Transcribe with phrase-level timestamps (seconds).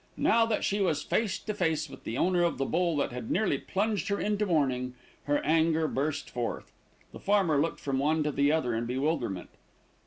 [0.17, 3.29] Now that she was face to face with the owner of the bull that had
[3.29, 6.71] nearly plunged her into mourning, her anger burst forth.
[7.11, 9.49] The farmer looked from one to the other in bewilderment.